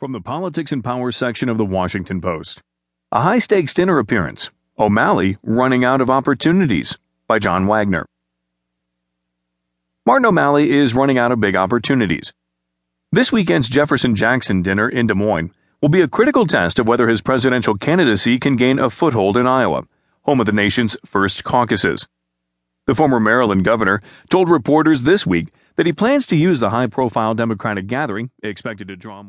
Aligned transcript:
From 0.00 0.12
the 0.12 0.20
Politics 0.22 0.72
and 0.72 0.82
Power 0.82 1.12
section 1.12 1.50
of 1.50 1.58
the 1.58 1.64
Washington 1.66 2.22
Post. 2.22 2.62
A 3.12 3.20
high 3.20 3.38
stakes 3.38 3.74
dinner 3.74 3.98
appearance. 3.98 4.48
O'Malley 4.78 5.36
running 5.42 5.84
out 5.84 6.00
of 6.00 6.08
opportunities 6.08 6.96
by 7.28 7.38
John 7.38 7.66
Wagner. 7.66 8.06
Martin 10.06 10.24
O'Malley 10.24 10.70
is 10.70 10.94
running 10.94 11.18
out 11.18 11.32
of 11.32 11.40
big 11.42 11.54
opportunities. 11.54 12.32
This 13.12 13.30
weekend's 13.30 13.68
Jefferson 13.68 14.14
Jackson 14.14 14.62
dinner 14.62 14.88
in 14.88 15.06
Des 15.06 15.12
Moines 15.12 15.52
will 15.82 15.90
be 15.90 16.00
a 16.00 16.08
critical 16.08 16.46
test 16.46 16.78
of 16.78 16.88
whether 16.88 17.06
his 17.06 17.20
presidential 17.20 17.76
candidacy 17.76 18.38
can 18.38 18.56
gain 18.56 18.78
a 18.78 18.88
foothold 18.88 19.36
in 19.36 19.46
Iowa, 19.46 19.82
home 20.22 20.40
of 20.40 20.46
the 20.46 20.52
nation's 20.52 20.96
first 21.04 21.44
caucuses. 21.44 22.08
The 22.86 22.94
former 22.94 23.20
Maryland 23.20 23.66
governor 23.66 24.00
told 24.30 24.48
reporters 24.48 25.02
this 25.02 25.26
week 25.26 25.52
that 25.76 25.84
he 25.84 25.92
plans 25.92 26.24
to 26.28 26.36
use 26.36 26.58
the 26.58 26.70
high 26.70 26.86
profile 26.86 27.34
Democratic 27.34 27.86
gathering, 27.86 28.30
expected 28.42 28.88
to 28.88 28.96
draw 28.96 29.22
more. 29.22 29.28